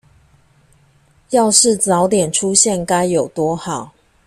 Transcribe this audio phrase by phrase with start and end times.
[1.29, 3.93] 要是早點出現該有多好